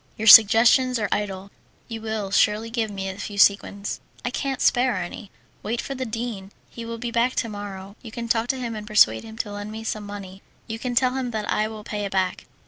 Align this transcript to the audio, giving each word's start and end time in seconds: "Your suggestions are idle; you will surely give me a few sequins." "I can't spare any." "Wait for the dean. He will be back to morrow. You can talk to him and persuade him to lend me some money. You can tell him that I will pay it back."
"Your 0.17 0.27
suggestions 0.27 0.97
are 0.97 1.07
idle; 1.11 1.51
you 1.87 2.01
will 2.01 2.31
surely 2.31 2.71
give 2.71 2.89
me 2.89 3.07
a 3.07 3.19
few 3.19 3.37
sequins." 3.37 3.99
"I 4.25 4.31
can't 4.31 4.59
spare 4.59 4.95
any." 4.95 5.29
"Wait 5.61 5.79
for 5.79 5.93
the 5.93 6.07
dean. 6.07 6.51
He 6.71 6.85
will 6.85 6.97
be 6.97 7.11
back 7.11 7.35
to 7.35 7.49
morrow. 7.49 7.95
You 8.01 8.09
can 8.11 8.27
talk 8.27 8.47
to 8.47 8.57
him 8.59 8.75
and 8.75 8.87
persuade 8.87 9.23
him 9.23 9.37
to 9.37 9.51
lend 9.51 9.71
me 9.71 9.83
some 9.83 10.07
money. 10.07 10.41
You 10.65 10.79
can 10.79 10.95
tell 10.95 11.13
him 11.13 11.29
that 11.29 11.47
I 11.53 11.67
will 11.67 11.83
pay 11.83 12.03
it 12.05 12.11
back." 12.11 12.47